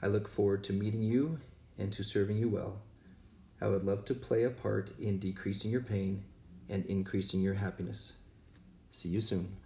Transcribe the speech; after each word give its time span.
I 0.00 0.06
look 0.06 0.28
forward 0.28 0.62
to 0.64 0.72
meeting 0.72 1.02
you 1.02 1.38
and 1.78 1.92
to 1.92 2.02
serving 2.02 2.38
you 2.38 2.48
well. 2.48 2.80
I 3.60 3.66
would 3.66 3.84
love 3.84 4.04
to 4.06 4.14
play 4.14 4.44
a 4.44 4.50
part 4.50 4.92
in 5.00 5.18
decreasing 5.18 5.70
your 5.70 5.80
pain 5.80 6.24
and 6.68 6.86
increasing 6.86 7.40
your 7.40 7.54
happiness. 7.54 8.12
See 8.90 9.08
you 9.08 9.20
soon. 9.20 9.56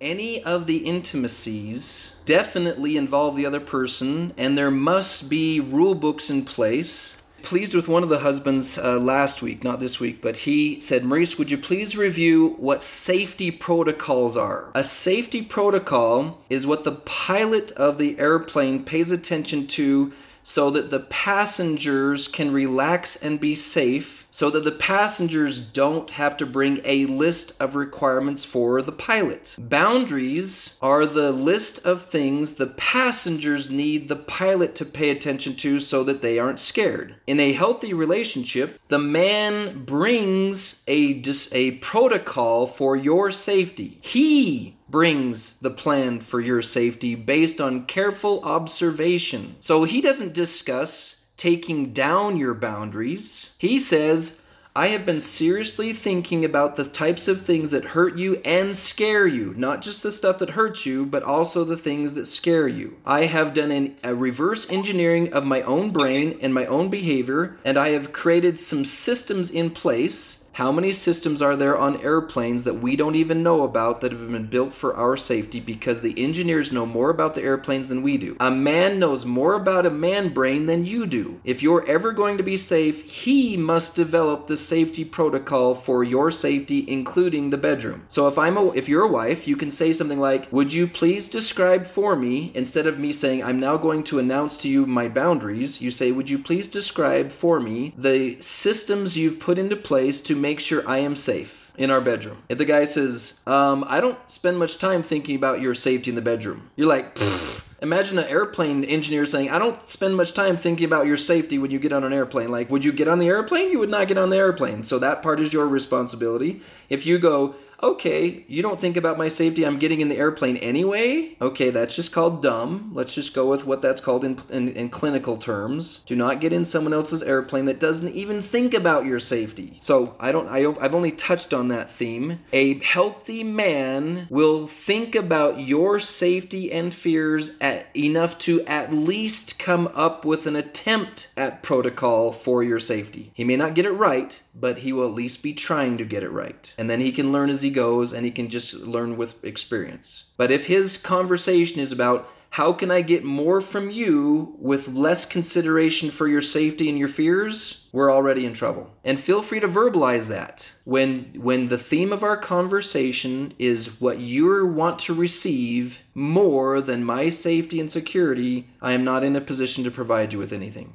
Any 0.00 0.42
of 0.44 0.66
the 0.66 0.78
intimacies 0.78 2.14
definitely 2.24 2.96
involve 2.96 3.36
the 3.36 3.46
other 3.46 3.60
person, 3.60 4.32
and 4.36 4.56
there 4.56 4.70
must 4.70 5.28
be 5.28 5.60
rule 5.60 5.94
books 5.94 6.30
in 6.30 6.44
place 6.44 7.17
pleased 7.42 7.74
with 7.74 7.88
one 7.88 8.02
of 8.02 8.08
the 8.08 8.18
husbands 8.18 8.78
uh, 8.78 8.98
last 8.98 9.42
week, 9.42 9.64
not 9.64 9.80
this 9.80 10.00
week, 10.00 10.20
but 10.20 10.36
he 10.36 10.80
said, 10.80 11.04
Maurice, 11.04 11.38
would 11.38 11.50
you 11.50 11.58
please 11.58 11.96
review 11.96 12.54
what 12.58 12.82
safety 12.82 13.50
protocols 13.50 14.36
are? 14.36 14.70
A 14.74 14.84
safety 14.84 15.42
protocol 15.42 16.38
is 16.50 16.66
what 16.66 16.84
the 16.84 16.92
pilot 16.92 17.72
of 17.72 17.98
the 17.98 18.18
airplane 18.18 18.84
pays 18.84 19.10
attention 19.10 19.66
to 19.68 20.12
so 20.48 20.70
that 20.70 20.88
the 20.88 21.00
passengers 21.00 22.26
can 22.26 22.50
relax 22.50 23.16
and 23.16 23.38
be 23.38 23.54
safe 23.54 24.26
so 24.30 24.48
that 24.48 24.64
the 24.64 24.72
passengers 24.72 25.60
don't 25.60 26.08
have 26.10 26.36
to 26.38 26.46
bring 26.46 26.80
a 26.84 27.04
list 27.06 27.52
of 27.60 27.76
requirements 27.76 28.44
for 28.44 28.80
the 28.80 28.92
pilot. 28.92 29.54
Boundaries 29.58 30.78
are 30.80 31.04
the 31.04 31.32
list 31.32 31.84
of 31.84 32.02
things 32.02 32.54
the 32.54 32.66
passengers 32.66 33.68
need 33.68 34.08
the 34.08 34.16
pilot 34.16 34.74
to 34.74 34.86
pay 34.86 35.10
attention 35.10 35.54
to 35.56 35.80
so 35.80 36.02
that 36.04 36.22
they 36.22 36.38
aren't 36.38 36.60
scared. 36.60 37.14
In 37.26 37.40
a 37.40 37.52
healthy 37.52 37.92
relationship, 37.92 38.80
the 38.88 38.98
man 38.98 39.84
brings 39.84 40.82
a 40.88 41.22
a 41.52 41.72
protocol 41.72 42.66
for 42.66 42.96
your 42.96 43.30
safety. 43.30 43.98
He 44.00 44.77
brings 44.90 45.54
the 45.54 45.70
plan 45.70 46.20
for 46.20 46.40
your 46.40 46.62
safety 46.62 47.14
based 47.14 47.60
on 47.60 47.86
careful 47.86 48.40
observation. 48.44 49.56
So 49.60 49.84
he 49.84 50.00
doesn't 50.00 50.34
discuss 50.34 51.20
taking 51.36 51.92
down 51.92 52.36
your 52.36 52.54
boundaries. 52.54 53.54
He 53.58 53.78
says, 53.78 54.40
I 54.78 54.88
have 54.88 55.04
been 55.04 55.18
seriously 55.18 55.92
thinking 55.92 56.44
about 56.44 56.76
the 56.76 56.84
types 56.84 57.26
of 57.26 57.42
things 57.42 57.72
that 57.72 57.84
hurt 57.84 58.16
you 58.16 58.40
and 58.44 58.76
scare 58.76 59.26
you. 59.26 59.52
Not 59.56 59.82
just 59.82 60.04
the 60.04 60.12
stuff 60.12 60.38
that 60.38 60.50
hurts 60.50 60.86
you, 60.86 61.04
but 61.04 61.24
also 61.24 61.64
the 61.64 61.76
things 61.76 62.14
that 62.14 62.26
scare 62.26 62.68
you. 62.68 62.96
I 63.04 63.22
have 63.22 63.54
done 63.54 63.72
an, 63.72 63.96
a 64.04 64.14
reverse 64.14 64.70
engineering 64.70 65.32
of 65.32 65.44
my 65.44 65.62
own 65.62 65.90
brain 65.90 66.38
and 66.42 66.54
my 66.54 66.66
own 66.66 66.90
behavior, 66.90 67.56
and 67.64 67.76
I 67.76 67.88
have 67.88 68.12
created 68.12 68.56
some 68.56 68.84
systems 68.84 69.50
in 69.50 69.70
place 69.70 70.44
how 70.58 70.72
many 70.72 70.92
systems 70.92 71.40
are 71.40 71.54
there 71.54 71.78
on 71.78 72.00
airplanes 72.00 72.64
that 72.64 72.74
we 72.74 72.96
don't 72.96 73.14
even 73.14 73.44
know 73.44 73.62
about 73.62 74.00
that 74.00 74.10
have 74.10 74.32
been 74.32 74.44
built 74.44 74.72
for 74.72 74.92
our 74.96 75.16
safety 75.16 75.60
because 75.60 76.00
the 76.00 76.20
engineers 76.20 76.72
know 76.72 76.84
more 76.84 77.10
about 77.10 77.32
the 77.36 77.42
airplanes 77.44 77.86
than 77.86 78.02
we 78.02 78.18
do? 78.18 78.36
A 78.40 78.50
man 78.50 78.98
knows 78.98 79.24
more 79.24 79.54
about 79.54 79.86
a 79.86 79.90
man 79.90 80.30
brain 80.30 80.66
than 80.66 80.84
you 80.84 81.06
do. 81.06 81.40
If 81.44 81.62
you're 81.62 81.86
ever 81.86 82.10
going 82.10 82.36
to 82.38 82.42
be 82.42 82.56
safe, 82.56 83.08
he 83.08 83.56
must 83.56 83.94
develop 83.94 84.48
the 84.48 84.56
safety 84.56 85.04
protocol 85.04 85.76
for 85.76 86.02
your 86.02 86.32
safety, 86.32 86.84
including 86.88 87.50
the 87.50 87.56
bedroom. 87.56 88.02
So 88.08 88.26
if 88.26 88.36
I'm 88.36 88.56
a, 88.56 88.72
if 88.72 88.88
you're 88.88 89.04
a 89.04 89.12
wife, 89.12 89.46
you 89.46 89.54
can 89.54 89.70
say 89.70 89.92
something 89.92 90.18
like, 90.18 90.52
"Would 90.52 90.72
you 90.72 90.88
please 90.88 91.28
describe 91.28 91.86
for 91.86 92.16
me?" 92.16 92.50
Instead 92.56 92.88
of 92.88 92.98
me 92.98 93.12
saying, 93.12 93.44
"I'm 93.44 93.60
now 93.60 93.76
going 93.76 94.02
to 94.10 94.18
announce 94.18 94.56
to 94.56 94.68
you 94.68 94.86
my 94.86 95.06
boundaries," 95.06 95.80
you 95.80 95.92
say, 95.92 96.10
"Would 96.10 96.28
you 96.28 96.40
please 96.40 96.66
describe 96.66 97.30
for 97.30 97.60
me 97.60 97.94
the 97.96 98.36
systems 98.40 99.16
you've 99.16 99.38
put 99.38 99.56
into 99.56 99.76
place 99.76 100.20
to 100.22 100.34
make 100.34 100.47
make 100.48 100.60
sure 100.60 100.82
I 100.88 100.98
am 100.98 101.14
safe 101.14 101.70
in 101.76 101.90
our 101.90 102.00
bedroom. 102.00 102.42
If 102.48 102.56
the 102.56 102.64
guy 102.64 102.84
says, 102.84 103.40
um, 103.46 103.84
I 103.86 104.00
don't 104.00 104.18
spend 104.30 104.58
much 104.58 104.78
time 104.78 105.02
thinking 105.02 105.36
about 105.36 105.60
your 105.60 105.74
safety 105.74 106.08
in 106.10 106.14
the 106.14 106.22
bedroom, 106.22 106.70
you're 106.76 106.88
like, 106.88 107.14
Pfft. 107.14 107.64
Imagine 107.80 108.18
an 108.18 108.24
airplane 108.24 108.82
engineer 108.84 109.24
saying, 109.24 109.50
I 109.50 109.58
don't 109.58 109.80
spend 109.88 110.16
much 110.16 110.32
time 110.32 110.56
thinking 110.56 110.86
about 110.86 111.06
your 111.06 111.18
safety 111.18 111.58
when 111.58 111.70
you 111.70 111.78
get 111.78 111.92
on 111.92 112.02
an 112.02 112.12
airplane. 112.12 112.50
Like, 112.50 112.70
would 112.70 112.84
you 112.84 112.90
get 112.90 113.06
on 113.06 113.20
the 113.20 113.28
airplane? 113.28 113.70
You 113.70 113.78
would 113.78 113.90
not 113.90 114.08
get 114.08 114.18
on 114.18 114.30
the 114.30 114.36
airplane. 114.36 114.82
So 114.82 114.98
that 114.98 115.22
part 115.22 115.38
is 115.38 115.52
your 115.52 115.68
responsibility. 115.68 116.60
If 116.88 117.06
you 117.06 117.18
go, 117.20 117.54
okay, 117.82 118.44
you 118.48 118.62
don't 118.62 118.80
think 118.80 118.96
about 118.96 119.18
my 119.18 119.28
safety, 119.28 119.64
I'm 119.64 119.78
getting 119.78 120.00
in 120.00 120.08
the 120.08 120.16
airplane 120.16 120.56
anyway. 120.58 121.36
Okay, 121.40 121.70
that's 121.70 121.94
just 121.94 122.12
called 122.12 122.42
dumb. 122.42 122.90
Let's 122.92 123.14
just 123.14 123.34
go 123.34 123.48
with 123.48 123.66
what 123.66 123.82
that's 123.82 124.00
called 124.00 124.24
in, 124.24 124.38
in, 124.50 124.68
in, 124.70 124.88
clinical 124.88 125.36
terms. 125.36 126.02
Do 126.06 126.16
not 126.16 126.40
get 126.40 126.52
in 126.52 126.64
someone 126.64 126.92
else's 126.92 127.22
airplane 127.22 127.66
that 127.66 127.80
doesn't 127.80 128.14
even 128.14 128.42
think 128.42 128.74
about 128.74 129.06
your 129.06 129.20
safety. 129.20 129.78
So 129.80 130.16
I 130.18 130.32
don't, 130.32 130.48
I, 130.48 130.66
I've 130.80 130.94
only 130.94 131.12
touched 131.12 131.54
on 131.54 131.68
that 131.68 131.90
theme. 131.90 132.40
A 132.52 132.78
healthy 132.80 133.44
man 133.44 134.26
will 134.30 134.66
think 134.66 135.14
about 135.14 135.60
your 135.60 135.98
safety 135.98 136.72
and 136.72 136.92
fears 136.92 137.52
at, 137.60 137.86
enough 137.96 138.38
to 138.38 138.64
at 138.64 138.92
least 138.92 139.58
come 139.58 139.88
up 139.94 140.24
with 140.24 140.46
an 140.46 140.56
attempt 140.56 141.28
at 141.36 141.62
protocol 141.62 142.32
for 142.32 142.62
your 142.62 142.80
safety. 142.80 143.30
He 143.34 143.44
may 143.44 143.56
not 143.56 143.74
get 143.74 143.86
it 143.86 143.92
right, 143.92 144.40
but 144.60 144.78
he 144.78 144.92
will 144.92 145.06
at 145.06 145.14
least 145.14 145.42
be 145.42 145.52
trying 145.52 145.98
to 145.98 146.04
get 146.04 146.22
it 146.22 146.30
right. 146.30 146.72
And 146.78 146.88
then 146.88 147.00
he 147.00 147.12
can 147.12 147.32
learn 147.32 147.50
as 147.50 147.62
he 147.62 147.70
goes 147.70 148.12
and 148.12 148.24
he 148.24 148.30
can 148.30 148.48
just 148.48 148.74
learn 148.74 149.16
with 149.16 149.42
experience. 149.44 150.24
But 150.36 150.50
if 150.50 150.66
his 150.66 150.96
conversation 150.96 151.80
is 151.80 151.92
about 151.92 152.30
how 152.50 152.72
can 152.72 152.90
I 152.90 153.02
get 153.02 153.24
more 153.24 153.60
from 153.60 153.90
you 153.90 154.56
with 154.58 154.88
less 154.88 155.26
consideration 155.26 156.10
for 156.10 156.26
your 156.26 156.40
safety 156.40 156.88
and 156.88 156.98
your 156.98 157.08
fears? 157.08 157.84
We're 157.92 158.12
already 158.12 158.46
in 158.46 158.54
trouble. 158.54 158.90
And 159.04 159.20
feel 159.20 159.42
free 159.42 159.60
to 159.60 159.68
verbalize 159.68 160.28
that. 160.28 160.70
When 160.84 161.30
when 161.36 161.68
the 161.68 161.78
theme 161.78 162.12
of 162.12 162.22
our 162.22 162.36
conversation 162.36 163.52
is 163.58 164.00
what 164.00 164.18
you 164.18 164.66
want 164.66 164.98
to 165.00 165.14
receive 165.14 166.00
more 166.14 166.80
than 166.80 167.04
my 167.04 167.28
safety 167.28 167.80
and 167.80 167.92
security, 167.92 168.66
I 168.80 168.92
am 168.92 169.04
not 169.04 169.24
in 169.24 169.36
a 169.36 169.40
position 169.40 169.84
to 169.84 169.90
provide 169.90 170.32
you 170.32 170.38
with 170.38 170.52
anything. 170.52 170.94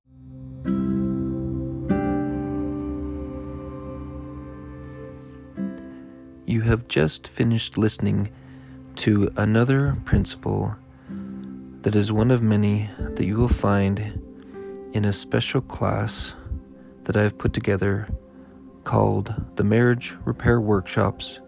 You 6.54 6.62
have 6.62 6.88
just 6.88 7.28
finished 7.28 7.80
listening 7.80 8.30
to 8.98 9.32
another 9.38 9.98
principle 10.06 10.76
that 11.82 11.96
is 11.96 12.12
one 12.12 12.30
of 12.30 12.44
many 12.44 12.92
that 13.00 13.26
you 13.26 13.38
will 13.38 13.48
find 13.48 14.00
in 14.94 15.04
a 15.04 15.14
special 15.14 15.62
class 15.62 16.36
that 17.06 17.18
I 17.18 17.24
have 17.24 17.40
put 17.40 17.54
together 17.54 18.08
called 18.84 19.34
the 19.56 19.64
Marriage 19.64 20.16
Repair 20.26 20.62
Workshops 20.62 21.40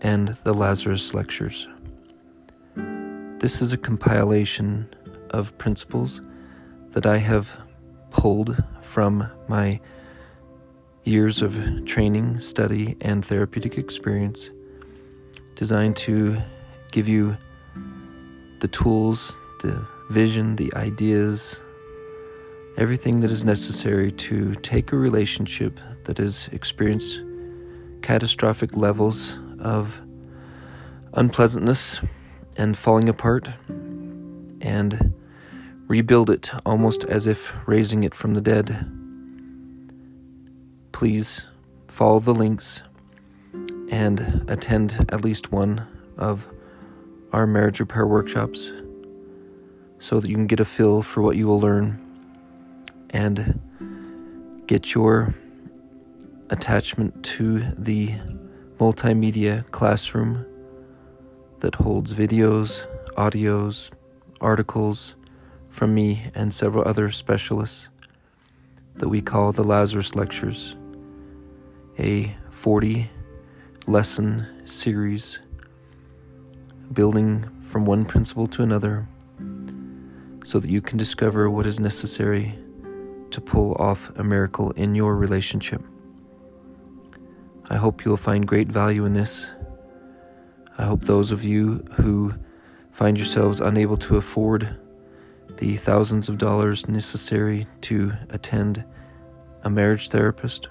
and 0.00 0.28
the 0.44 0.54
Lazarus 0.54 1.12
Lectures. 1.12 1.68
This 3.40 3.60
is 3.60 3.74
a 3.74 3.76
compilation 3.76 4.88
of 5.32 5.58
principles 5.58 6.22
that 6.92 7.04
I 7.04 7.18
have 7.18 7.60
pulled 8.08 8.56
from 8.80 9.30
my 9.48 9.80
years 11.04 11.42
of 11.42 11.84
training, 11.86 12.38
study, 12.40 12.96
and 13.00 13.24
therapeutic 13.24 13.78
experience 13.78 14.50
designed 15.54 15.96
to 15.96 16.40
give 16.90 17.08
you 17.08 17.36
the 18.60 18.68
tools, 18.68 19.36
the 19.62 19.86
vision, 20.10 20.56
the 20.56 20.72
ideas, 20.74 21.58
everything 22.76 23.20
that 23.20 23.30
is 23.30 23.44
necessary 23.44 24.10
to 24.12 24.54
take 24.56 24.92
a 24.92 24.96
relationship 24.96 25.80
that 26.04 26.18
has 26.18 26.48
experienced 26.52 27.22
catastrophic 28.02 28.76
levels 28.76 29.38
of 29.58 30.00
unpleasantness 31.14 32.00
and 32.56 32.76
falling 32.76 33.08
apart 33.08 33.48
and 34.60 35.14
rebuild 35.86 36.30
it 36.30 36.50
almost 36.64 37.04
as 37.04 37.26
if 37.26 37.54
raising 37.66 38.04
it 38.04 38.14
from 38.14 38.34
the 38.34 38.40
dead 38.40 38.99
please 41.00 41.46
follow 41.88 42.20
the 42.20 42.34
links 42.34 42.82
and 43.90 44.44
attend 44.48 44.92
at 45.08 45.24
least 45.24 45.50
one 45.50 45.86
of 46.18 46.46
our 47.32 47.46
marriage 47.46 47.80
repair 47.80 48.06
workshops 48.06 48.70
so 49.98 50.20
that 50.20 50.28
you 50.28 50.34
can 50.34 50.46
get 50.46 50.60
a 50.60 50.64
feel 50.66 51.00
for 51.00 51.22
what 51.22 51.38
you 51.38 51.46
will 51.46 51.58
learn 51.58 51.98
and 53.14 53.58
get 54.66 54.94
your 54.94 55.34
attachment 56.50 57.24
to 57.24 57.60
the 57.78 58.08
multimedia 58.76 59.66
classroom 59.70 60.44
that 61.60 61.76
holds 61.76 62.12
videos, 62.12 62.86
audios, 63.16 63.90
articles 64.42 65.14
from 65.70 65.94
me 65.94 66.30
and 66.34 66.52
several 66.52 66.86
other 66.86 67.10
specialists 67.10 67.88
that 68.96 69.08
we 69.08 69.22
call 69.22 69.50
the 69.50 69.64
Lazarus 69.64 70.14
Lectures, 70.14 70.76
a 72.00 72.34
40 72.50 73.10
lesson 73.86 74.46
series 74.64 75.40
building 76.94 77.44
from 77.60 77.84
one 77.84 78.06
principle 78.06 78.46
to 78.46 78.62
another 78.62 79.06
so 80.44 80.58
that 80.58 80.70
you 80.70 80.80
can 80.80 80.96
discover 80.96 81.50
what 81.50 81.66
is 81.66 81.78
necessary 81.78 82.58
to 83.30 83.40
pull 83.40 83.74
off 83.74 84.10
a 84.18 84.24
miracle 84.24 84.70
in 84.72 84.94
your 84.94 85.14
relationship. 85.14 85.82
I 87.68 87.76
hope 87.76 88.04
you 88.04 88.10
will 88.10 88.16
find 88.16 88.48
great 88.48 88.68
value 88.68 89.04
in 89.04 89.12
this. 89.12 89.50
I 90.78 90.86
hope 90.86 91.02
those 91.02 91.30
of 91.30 91.44
you 91.44 91.84
who 91.92 92.32
find 92.92 93.18
yourselves 93.18 93.60
unable 93.60 93.98
to 93.98 94.16
afford 94.16 94.78
the 95.58 95.76
thousands 95.76 96.30
of 96.30 96.38
dollars 96.38 96.88
necessary 96.88 97.66
to 97.82 98.14
attend 98.30 98.82
a 99.62 99.70
marriage 99.70 100.08
therapist, 100.08 100.68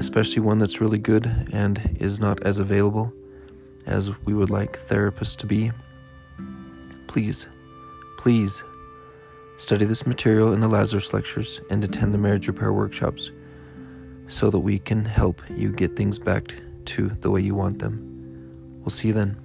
especially 0.00 0.40
one 0.40 0.58
that's 0.58 0.80
really 0.80 0.98
good 0.98 1.26
and 1.52 1.96
is 2.00 2.18
not 2.18 2.42
as 2.42 2.58
available 2.58 3.12
as 3.86 4.10
we 4.24 4.32
would 4.32 4.48
like 4.48 4.72
therapists 4.72 5.36
to 5.36 5.46
be, 5.46 5.70
please, 7.06 7.48
please 8.16 8.64
study 9.58 9.84
this 9.84 10.06
material 10.06 10.54
in 10.54 10.60
the 10.60 10.68
Lazarus 10.68 11.12
lectures 11.12 11.60
and 11.68 11.84
attend 11.84 12.14
the 12.14 12.18
marriage 12.18 12.48
repair 12.48 12.72
workshops 12.72 13.30
so 14.26 14.48
that 14.48 14.60
we 14.60 14.78
can 14.78 15.04
help 15.04 15.42
you 15.50 15.70
get 15.70 15.96
things 15.96 16.18
back 16.18 16.54
to 16.86 17.10
the 17.20 17.30
way 17.30 17.42
you 17.42 17.54
want 17.54 17.78
them. 17.78 18.80
We'll 18.80 18.90
see 18.90 19.08
you 19.08 19.14
then. 19.14 19.36